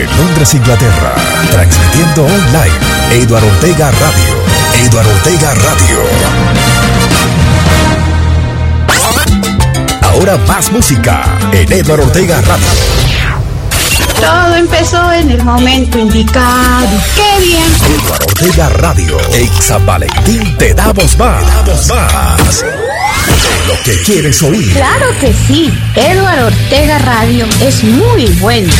[0.00, 1.14] Desde Londres, Inglaterra,
[1.50, 4.86] transmitiendo online, Eduardo Ortega Radio.
[4.86, 5.98] Eduardo Ortega Radio.
[10.00, 12.66] Ahora más música en Eduardo Ortega Radio.
[14.18, 16.88] Todo empezó en el momento indicado.
[17.14, 18.00] ¡Qué bien!
[18.00, 19.18] Eduardo Ortega Radio.
[19.34, 21.44] En San Valentín te damos más.
[21.44, 22.64] Te damos más.
[23.66, 24.72] Lo que quieres oír.
[24.72, 25.70] Claro que sí.
[25.94, 28.72] Eduardo Ortega Radio es muy bueno.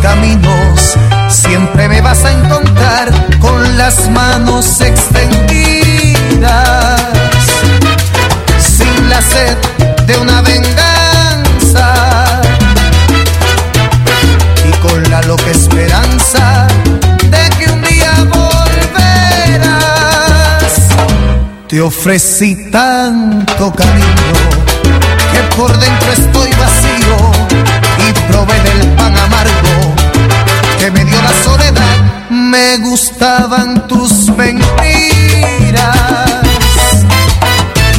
[0.00, 0.96] Caminos
[1.28, 6.40] siempre me vas a encontrar con las manos extendidas
[8.58, 9.56] sin la sed
[10.06, 11.94] de una venganza
[14.68, 16.66] y con la loca esperanza
[17.30, 19.70] de que un día volverás.
[21.68, 24.34] Te ofrecí tanto cariño
[25.32, 27.39] que por dentro estoy vacío
[28.10, 29.94] y probé del pan amargo
[30.78, 31.96] que me dio la soledad.
[32.30, 34.66] Me gustaban tus mentiras,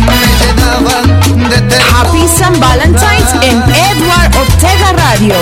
[0.07, 1.07] me llenaban
[1.49, 1.77] de.
[1.93, 3.57] Happy San Valentine's en
[3.89, 5.35] Edward Ortega Radio.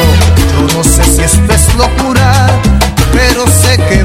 [0.52, 2.48] Yo no sé si esto es locura,
[3.14, 4.04] pero sé que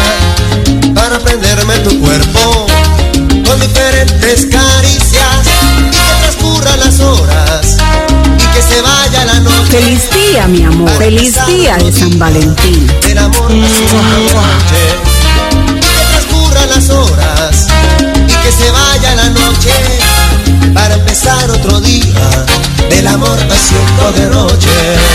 [0.95, 2.67] para prenderme tu cuerpo
[3.47, 5.47] con diferentes caricias
[5.79, 7.77] y que transcurran las horas
[8.39, 9.79] y que se vaya la noche.
[9.79, 10.91] Feliz día, mi amor.
[10.99, 12.91] Feliz día de San Valentín.
[13.09, 14.83] El amor nació anoche
[15.71, 17.67] y que transcurran las horas
[18.27, 19.73] y que se vaya la noche
[20.75, 22.47] para empezar otro día
[22.91, 25.08] del amor haciendo de noche.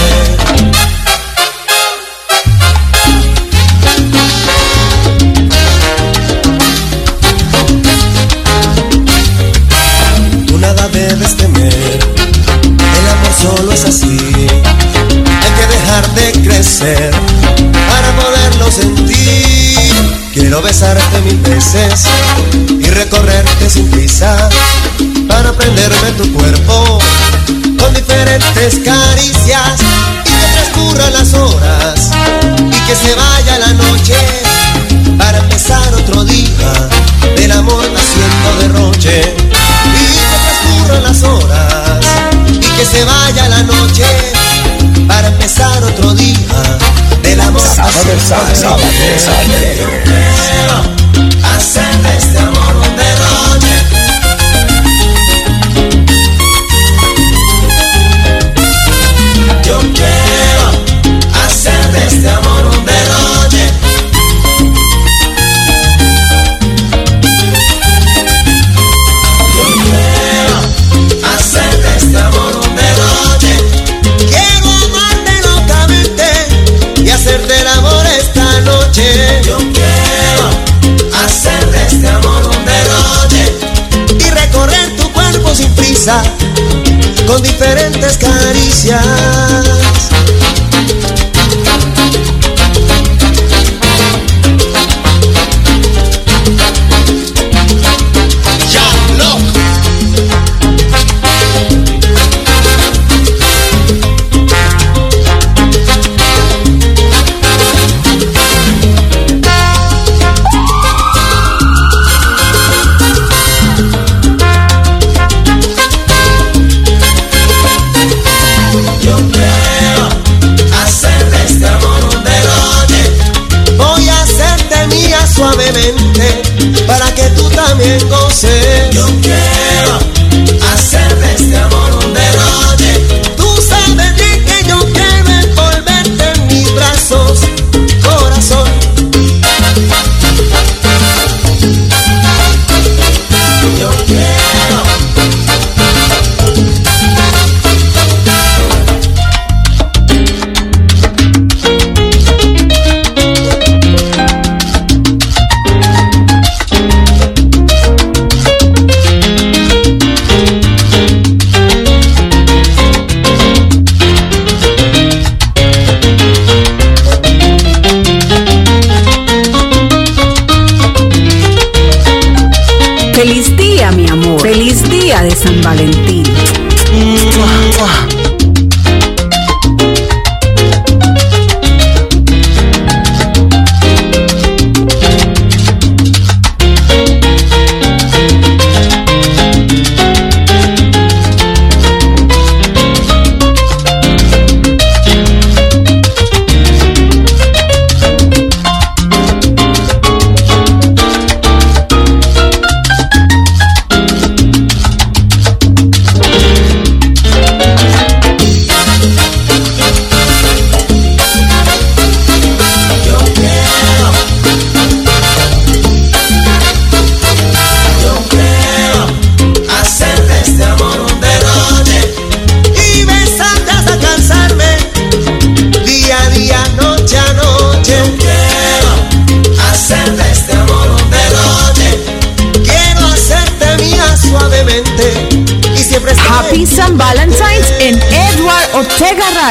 [25.64, 27.00] Para prenderme tu cuerpo
[27.80, 29.80] con diferentes caricias
[30.26, 32.12] y que transcurran las horas
[32.60, 34.16] y que se vaya la noche
[35.18, 36.90] para empezar otro día
[37.38, 42.06] del amor haciendo derroche y que transcurran las horas
[42.50, 44.06] y que se vaya la noche
[45.08, 46.78] para empezar otro día
[47.22, 47.94] del amor Sábado,
[48.28, 48.84] sábado, sábado,
[51.56, 52.93] hacer de este amor
[87.28, 89.63] con diferentes caricias.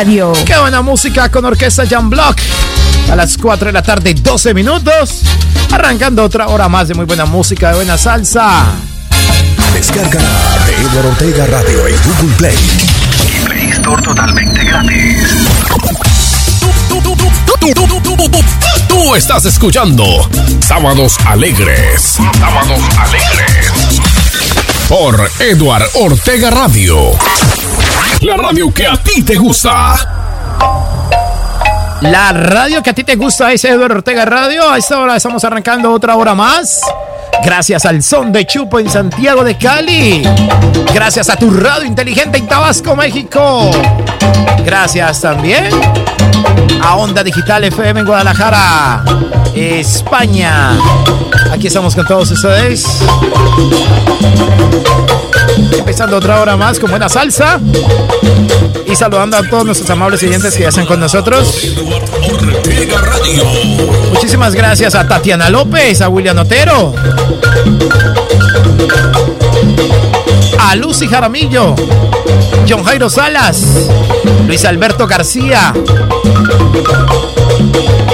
[0.02, 0.32] Radio.
[0.44, 2.37] Qué buena música con Orquesta Jam Block.
[3.09, 5.23] A las 4 de la tarde, 12 minutos.
[5.71, 8.64] Arrancando otra hora más de muy buena música, de buena salsa.
[9.73, 10.18] Descarga
[10.66, 12.56] de Eduardo Ortega Radio en Google Play.
[13.28, 15.28] Y Play Store totalmente gratis.
[18.88, 20.04] Tú estás escuchando
[20.66, 22.18] Sábados Alegres.
[22.40, 23.73] Sábados Alegres.
[24.88, 27.12] Por Eduard Ortega Radio.
[28.23, 29.94] La radio que a ti te gusta.
[32.02, 34.71] La radio que a ti te gusta es Eduardo Ortega Radio.
[34.71, 36.80] A esta hora estamos arrancando otra hora más.
[37.44, 40.23] Gracias al Son de Chupo en Santiago de Cali.
[40.94, 43.71] Gracias a tu radio inteligente en Tabasco, México.
[44.64, 45.71] Gracias también
[46.82, 49.04] a Onda Digital FM en Guadalajara,
[49.54, 50.73] España.
[51.52, 52.87] Aquí estamos con todos ustedes.
[55.78, 57.61] Empezando otra hora más con buena salsa.
[58.87, 61.75] Y saludando a todos nuestros amables siguientes que ya están con nosotros.
[64.11, 66.94] Muchísimas gracias a Tatiana López, a William Otero,
[70.58, 71.75] a Lucy Jaramillo,
[72.68, 73.88] John Jairo Salas,
[74.46, 75.72] Luis Alberto García.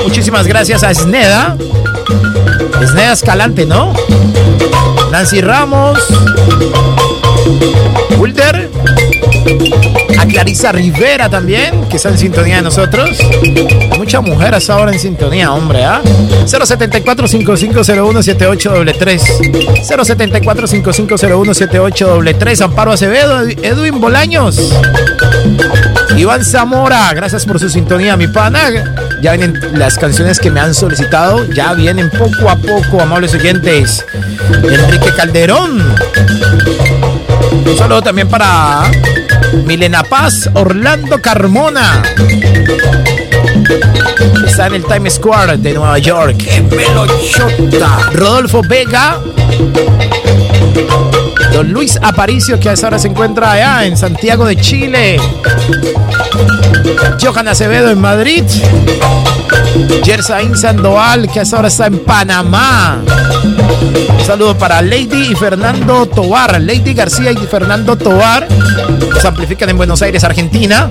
[0.05, 1.57] Muchísimas gracias a Sneda.
[2.87, 3.93] Sneda Escalante, ¿no?
[5.11, 5.99] Nancy Ramos.
[8.19, 8.69] Wilder.
[10.19, 13.11] A Clarisa Rivera también, que está en sintonía de nosotros.
[13.97, 16.03] Muchas mujeres ahora en sintonía, hombre, ¿ah?
[16.47, 19.23] 074-5501-7833.
[19.89, 22.61] 074-5501-7833.
[22.63, 24.73] Amparo Acevedo, Edwin Bolaños.
[26.17, 28.71] Iván Zamora, gracias por su sintonía, mi pana.
[29.23, 34.05] Ya vienen las canciones que me han solicitado, ya vienen poco a poco, amables oyentes.
[34.65, 35.95] Enrique Calderón.
[37.67, 38.91] Un saludo también para
[39.65, 42.03] Milena Paz, Orlando Carmona.
[44.47, 46.37] Está en el Times Square de Nueva York.
[46.39, 48.11] ¡Qué pelochota!
[48.13, 49.19] Rodolfo Vega.
[51.53, 55.21] Don Luis Aparicio, que a esa hora se encuentra allá en Santiago de Chile.
[57.21, 58.45] Johan Acevedo en Madrid.
[60.05, 63.01] Jersaín Sandoval, que a esa hora está en Panamá.
[64.19, 66.61] Un saludo para Lady y Fernando Tobar.
[66.61, 68.47] Lady García y Fernando Tobar
[69.21, 70.91] se amplifican en Buenos Aires, Argentina.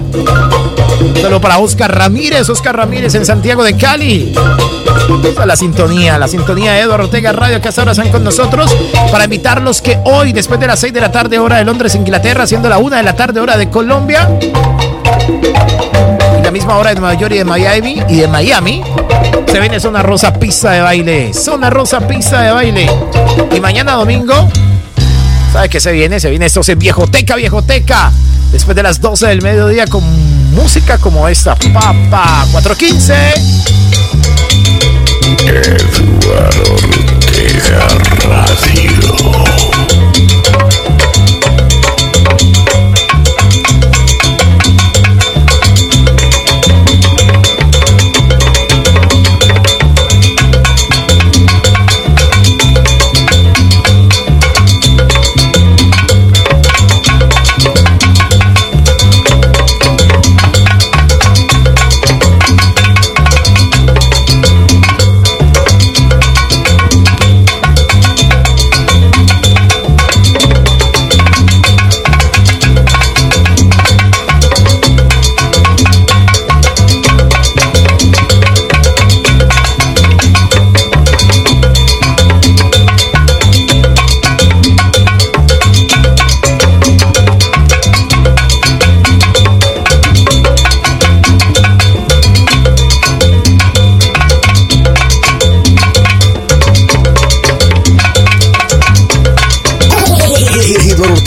[1.21, 2.49] Saludo para Oscar Ramírez.
[2.49, 4.33] Oscar Ramírez en Santiago de Cali.
[5.45, 8.75] La sintonía, la sintonía de Eduardo Ortega Radio, que a esa hora están con nosotros
[9.11, 12.45] para invitarlos que hoy, después de las 6 de la tarde, hora de Londres, Inglaterra,
[12.45, 14.27] siendo la 1 de la tarde, hora de Colombia,
[16.37, 18.83] y la misma hora de Nueva York y de Miami, y de Miami,
[19.49, 21.33] se viene Zona Rosa Pista de Baile.
[21.33, 22.89] Zona Rosa Pista de Baile.
[23.55, 24.49] Y mañana domingo,
[25.53, 26.19] ¿sabes qué se viene?
[26.19, 28.11] Se viene esto, es Viejoteca, Viejoteca.
[28.51, 30.03] Después de las 12 del mediodía con
[30.57, 31.55] música como esta.
[31.55, 33.13] Papa 415.
[35.45, 37.87] Eduardo Ortega
[38.27, 39.47] Radio.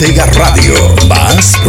[0.01, 0.95] Ortega Radio.
[1.07, 1.59] Más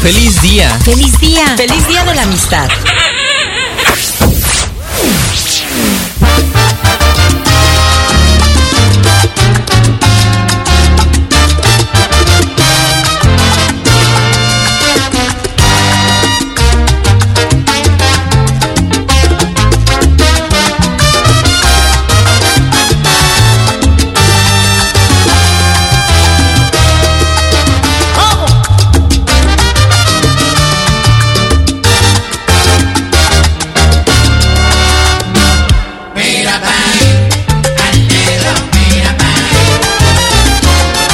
[0.00, 0.78] Feliz día.
[0.82, 1.56] Feliz día.
[1.58, 2.68] Feliz día de la amistad.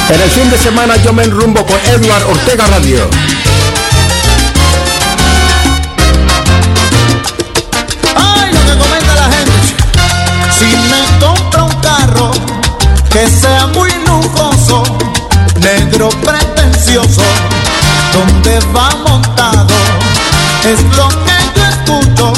[0.09, 3.09] En el fin de semana yo me enrumbo con Edward Ortega Radio.
[8.15, 9.51] Ay, lo que comenta la gente.
[10.57, 12.31] Si me compra un carro
[13.11, 14.83] que sea muy lujoso,
[15.59, 17.23] negro pretencioso,
[18.13, 19.75] donde va montado,
[20.63, 22.33] es lo que yo escucho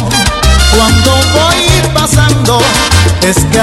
[0.75, 2.61] cuando voy pasando,
[3.21, 3.59] es que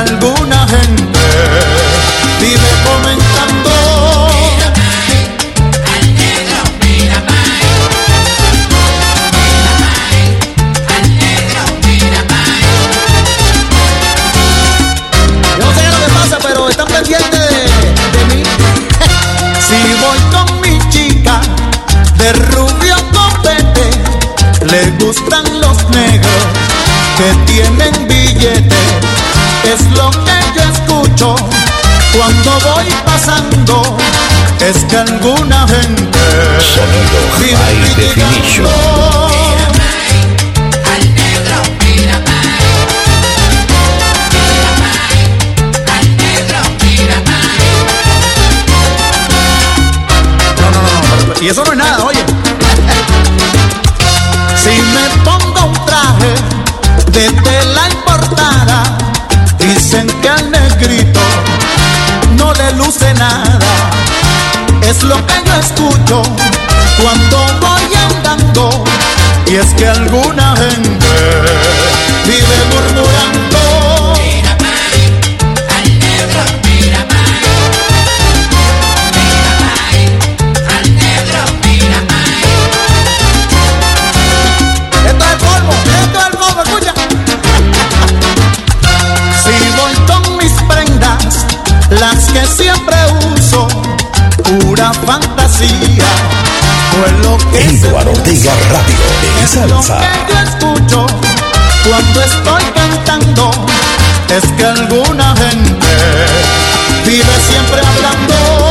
[25.07, 26.43] gustan los negros
[27.17, 28.77] que tienen billete.
[29.73, 31.37] Es lo que yo escucho
[32.17, 33.97] cuando voy pasando.
[34.61, 36.19] Es que alguna gente
[36.75, 38.67] Sonido High Definition.
[38.67, 39.37] criticando.
[50.61, 51.99] No, no, no, no, y eso no es nada,
[57.17, 58.83] de tela importada,
[59.59, 61.21] dicen que al negrito
[62.37, 63.59] no le luce nada.
[64.83, 66.23] Es lo que yo escucho
[67.03, 68.85] cuando voy andando,
[69.47, 71.15] y es que alguna gente
[72.27, 72.96] vive murmurando.
[94.93, 96.05] Pura fantasía,
[96.93, 99.99] fue lo que Edward Ortega Radio de es lo Salsa.
[99.99, 101.07] que yo escucho
[101.89, 103.51] cuando estoy cantando,
[104.29, 105.87] es que alguna gente
[107.05, 108.66] vive siempre hablando.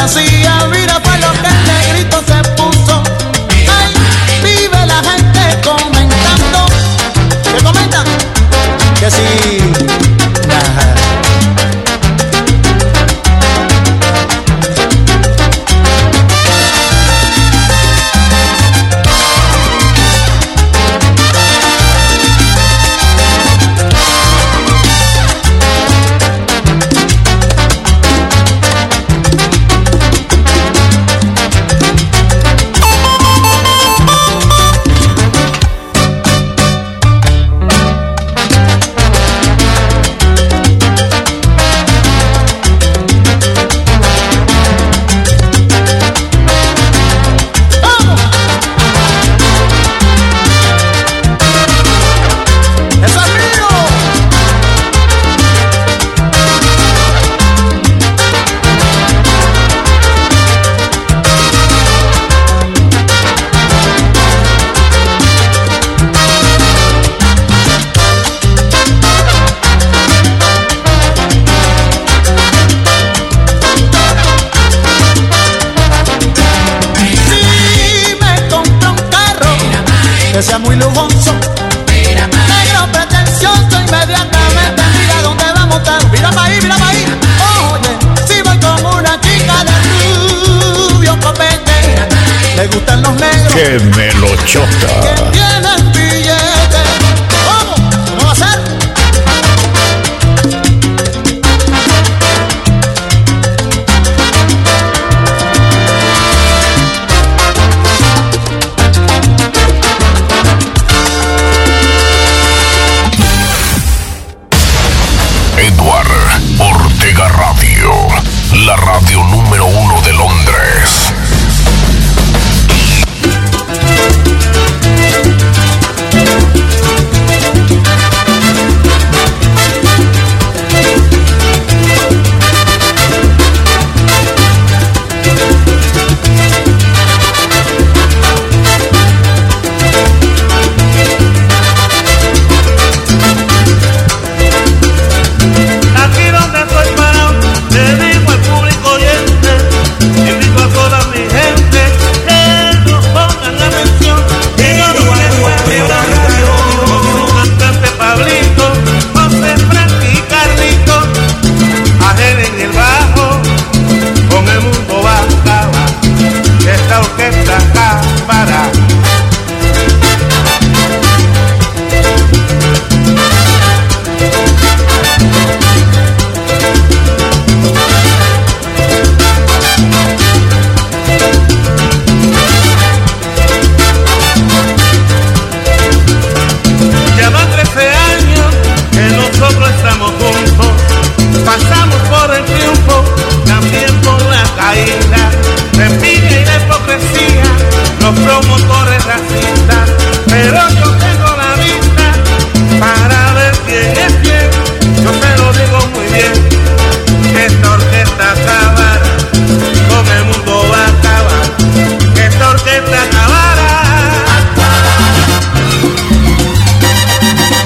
[0.00, 0.89] Fantasía,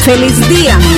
[0.05, 0.94] Feliz día.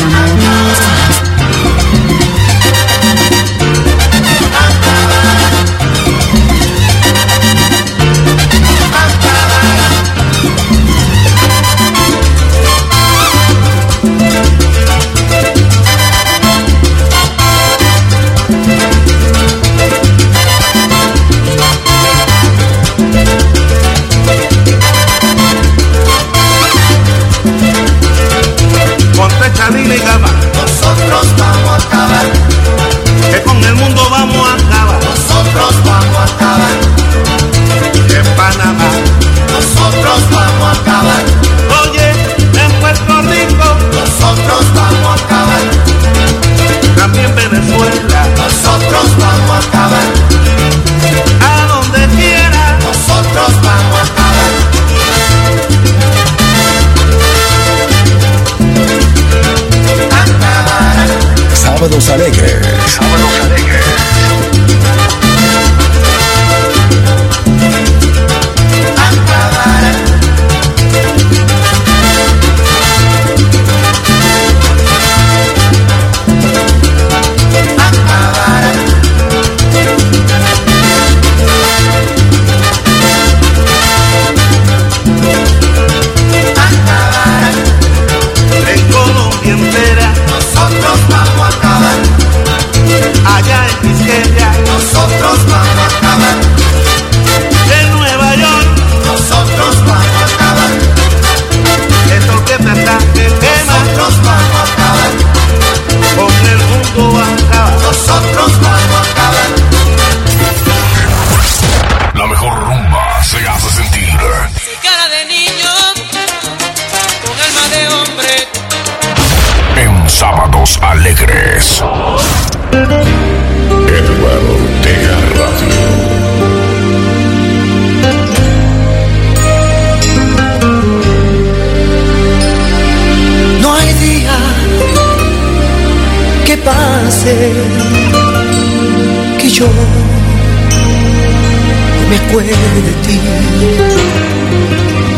[142.37, 143.19] fue de ti.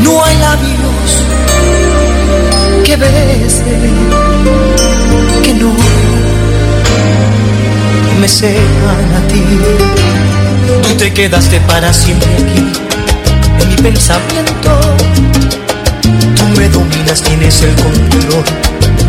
[0.04, 1.24] No hay labios
[2.84, 3.94] que besen
[5.42, 5.72] que no
[8.20, 9.42] me sean a ti.
[10.82, 12.72] Tú te quedaste para siempre aquí,
[13.62, 14.70] en mi pensamiento.
[16.36, 18.44] Tú me dominas, tienes el control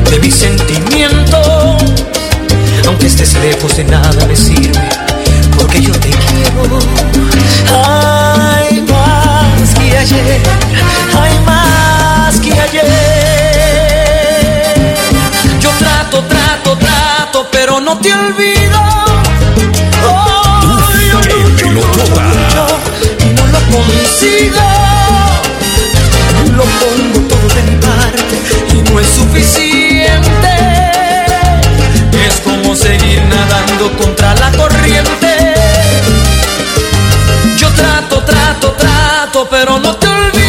[0.09, 1.83] de mis sentimientos.
[2.87, 5.08] Aunque estés lejos de nada me sirve
[5.59, 6.79] porque yo te quiero.
[7.71, 10.41] Hay más que ayer,
[11.21, 12.85] hay más que ayer.
[15.59, 18.79] Yo trato, trato, trato, pero no te olvido.
[20.07, 22.65] Oh, yo lucho, lucho, lucho,
[23.19, 24.63] y no lo consigo.
[26.55, 28.35] Lo pongo todo mi parte
[28.73, 30.53] y no es suficiente.
[32.25, 35.28] Es como seguir nadando contra la corriente.
[39.29, 40.48] Trato, pero no te olvido.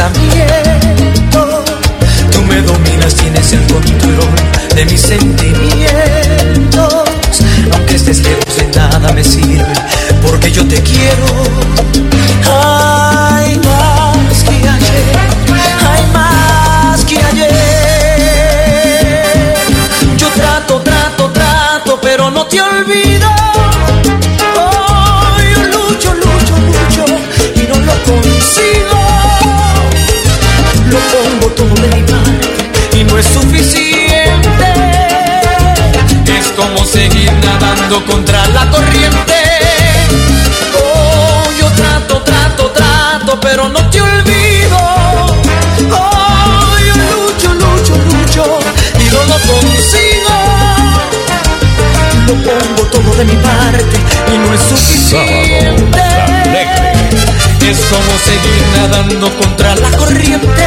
[0.00, 1.64] Pensamiento.
[2.32, 4.34] Tú me dominas, tienes el control
[4.74, 7.04] de mis sentimientos.
[7.72, 9.72] Aunque estés lejos de nada me sirve,
[10.22, 11.49] porque yo te quiero.
[37.50, 39.34] Nadando contra la corriente.
[40.74, 44.78] Oh, yo trato, trato, trato, pero no te olvido.
[45.90, 48.44] Oh, yo lucho, lucho, lucho
[49.00, 50.34] y no lo consigo.
[52.26, 53.96] Lo pongo todo de mi parte
[54.32, 56.00] y no es suficiente.
[57.68, 60.64] Es como seguir nadando contra la corriente,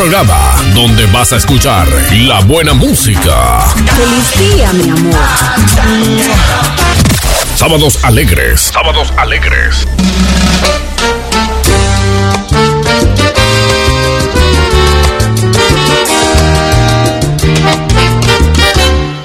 [0.00, 3.60] programa donde vas a escuchar la buena música.
[3.74, 5.14] Feliz día, mi amor.
[7.54, 8.62] Sábados alegres.
[8.62, 9.86] Sábados alegres.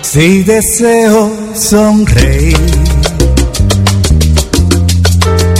[0.01, 2.59] Si deseo sonreír,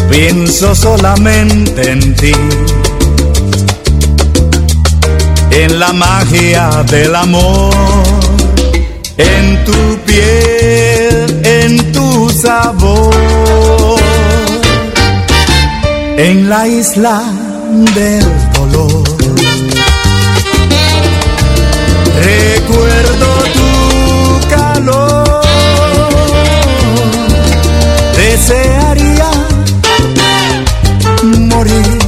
[0.09, 2.33] pienso solamente en ti,
[5.57, 7.73] en la magia del amor
[9.17, 13.99] en tu piel, en tu sabor,
[16.17, 17.23] en la isla
[17.95, 19.03] del dolor.
[22.21, 25.41] Recuerdo tu calor,
[28.17, 29.31] desearía
[31.23, 31.99] morir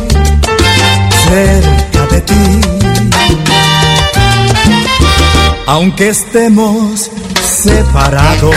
[1.29, 2.76] cerca de ti.
[5.69, 7.12] Aunque estemos
[7.43, 8.56] separados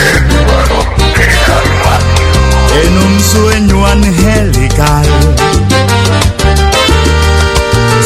[2.85, 5.07] en un sueño angelical.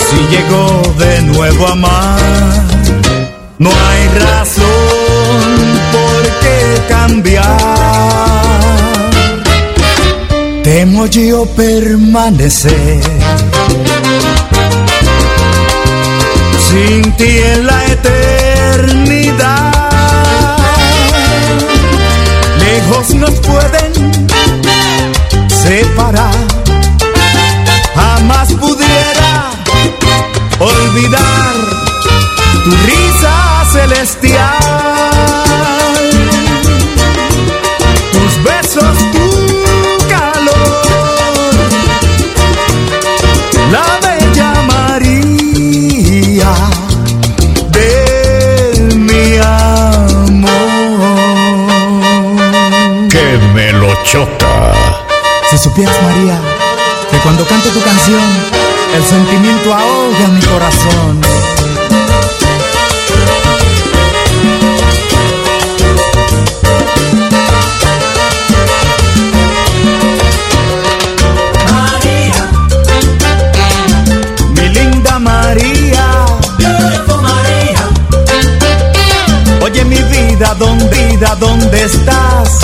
[0.09, 2.21] Si llegó de nuevo a amar,
[3.59, 4.65] no hay razón
[5.93, 7.45] por qué cambiar.
[10.63, 13.03] Temo yo permanecer
[16.71, 18.44] sin ti en la eternidad.
[22.59, 23.93] Lejos nos pueden
[25.49, 26.35] separar,
[27.95, 29.51] jamás pudiera
[30.59, 31.55] olvidar
[32.65, 34.64] tu risa celestial,
[55.75, 56.41] supieras, María,
[57.11, 58.23] que cuando canto tu canción,
[58.95, 61.21] el sentimiento ahoga mi corazón.
[71.73, 72.35] María,
[74.55, 76.07] Mi linda María,
[76.57, 77.83] beautiful María,
[79.61, 82.61] oye mi vida, ¿dónde, vida, dónde estás?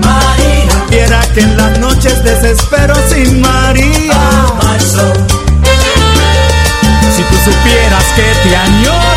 [0.00, 4.20] María, Quiera que en las noches desespero sin María.
[4.62, 5.12] my soul,
[7.14, 9.07] Si tú supieras que te añoro,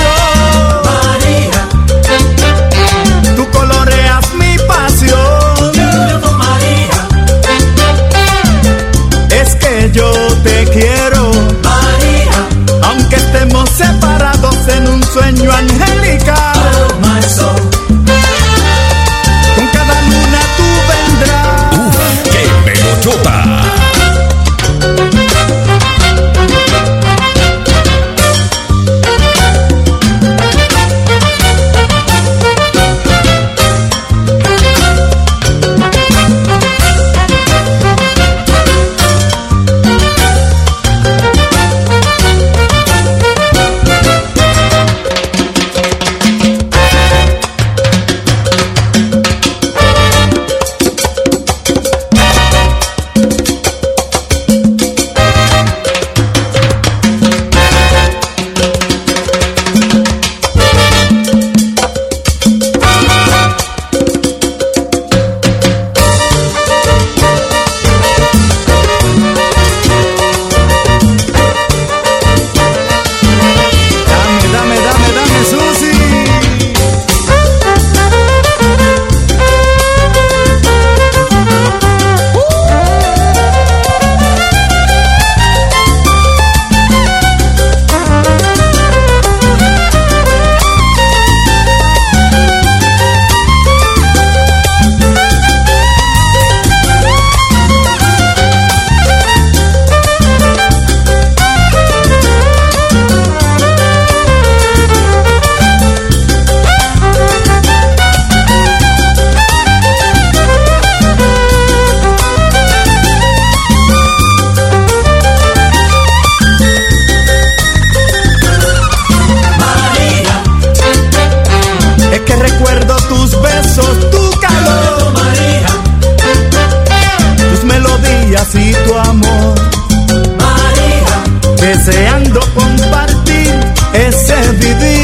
[131.83, 133.49] Deseando compartir
[133.95, 135.00] ese vivir.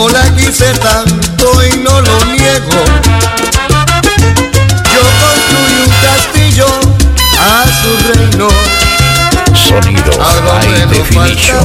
[0.00, 2.84] Yo la quise tanto y no lo niego.
[4.94, 6.66] Yo construí un castillo
[7.38, 8.48] a su reino.
[9.52, 11.60] Sonido High Definition.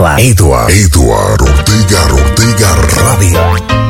[0.00, 0.18] Edward.
[0.18, 0.70] Edward.
[0.70, 2.74] Edward Ortega Ortega
[3.04, 3.80] Radio.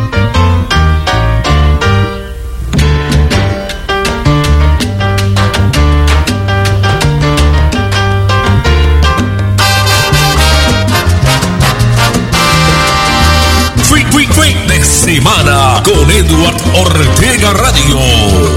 [14.66, 18.49] De semana con Edward Ortega Radio.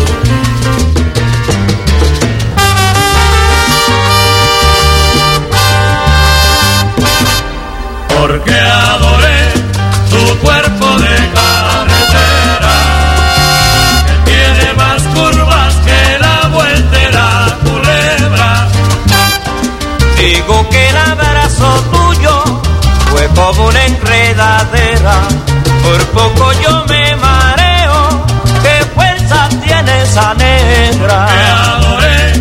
[25.03, 28.25] Por poco yo me mareo,
[28.63, 31.27] qué fuerza tiene esa negra.
[31.27, 32.33] Que adoré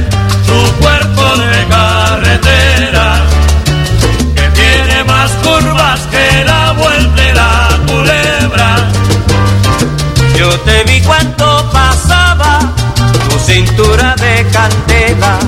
[0.46, 3.20] tu cuerpo de carretera,
[4.36, 8.76] que tiene más curvas que la vuelta de la culebra.
[10.36, 12.60] Yo te vi cuando pasaba
[13.28, 15.38] tu cintura de candela,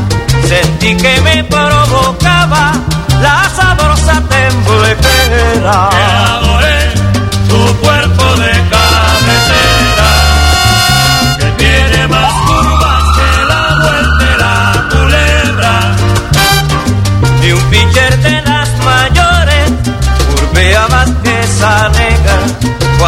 [0.49, 2.73] sentí que me provocaba
[3.23, 5.89] la sabrosa temblequera.
[5.91, 7.04] Que adoré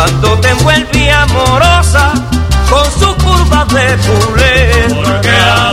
[0.06, 2.12] cuando te envuelve amorosa
[2.70, 5.65] con su curva de culebra.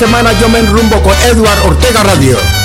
[0.00, 2.59] Semana yo me enrumbo con Edward Ortega Radio.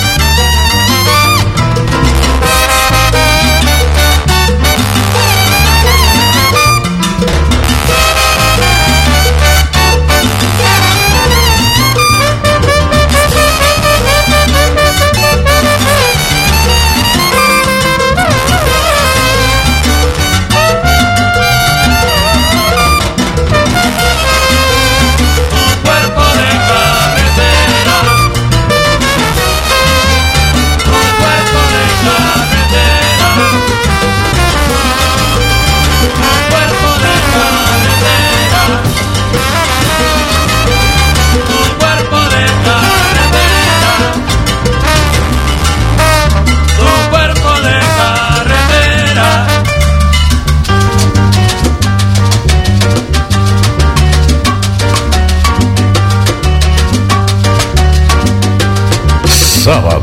[59.66, 59.95] Sábados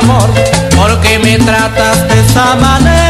[0.00, 0.30] amor,
[0.76, 3.09] porque me tratas de esa manera.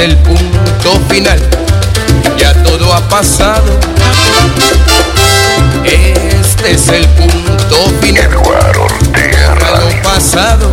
[0.00, 1.40] el punto final,
[2.38, 3.78] ya todo ha pasado.
[5.84, 8.24] Este es el punto final.
[8.24, 10.02] Eduardo Ortega Radio.
[10.02, 10.70] pasado.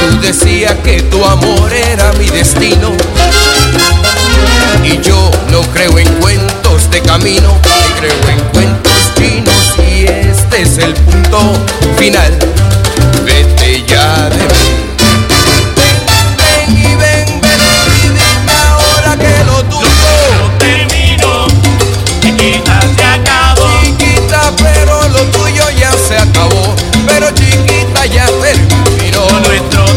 [0.00, 2.92] Tú decías que tu amor era mi destino.
[4.84, 7.58] Y yo no creo en cuentos de camino,
[7.98, 9.74] creo en cuentos chinos.
[9.78, 11.52] Y este es el punto
[11.96, 12.38] final.
[13.24, 14.87] Vete ya de mí.
[29.40, 29.87] nuestro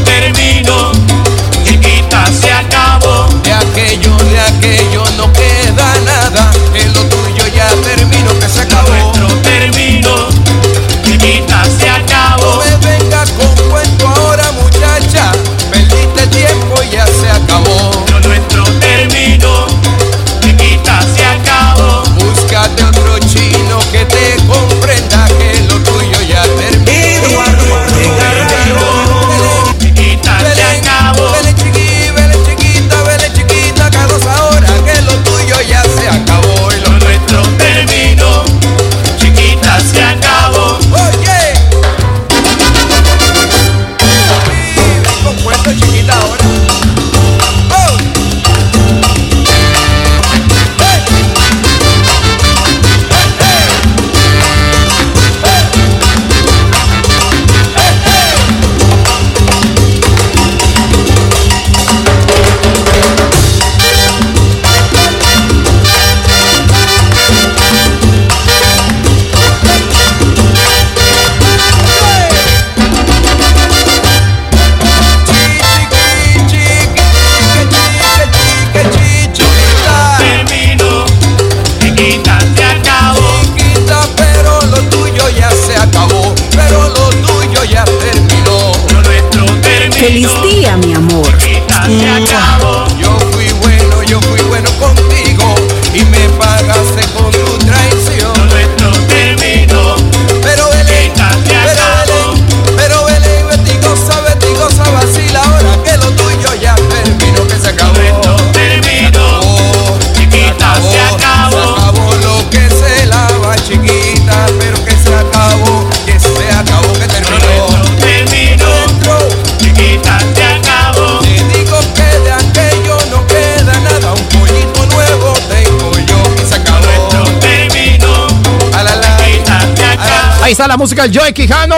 [130.52, 131.78] Ahí está la música del Joey Quijano.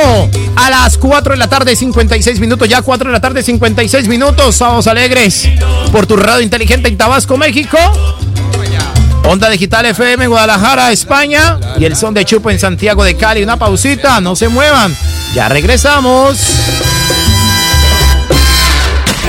[0.56, 2.68] A las 4 de la tarde, 56 minutos.
[2.68, 4.56] Ya 4 de la tarde, 56 minutos.
[4.56, 5.48] Sábados alegres.
[5.92, 7.78] Por tu radio inteligente en Tabasco, México.
[9.26, 11.60] Onda Digital FM Guadalajara, España.
[11.78, 13.44] Y el son de Chupo en Santiago de Cali.
[13.44, 14.98] Una pausita, no se muevan.
[15.36, 16.40] Ya regresamos.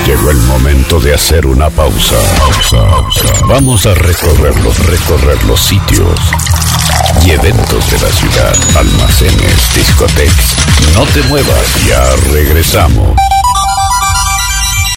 [0.07, 2.15] Llegó el momento de hacer una pausa.
[2.39, 3.45] Pausa, pausa.
[3.47, 6.09] Vamos a recorrer los, recorrer los sitios
[7.23, 10.55] y eventos de la ciudad, almacenes, discotecas.
[10.93, 13.34] No te muevas, ya regresamos.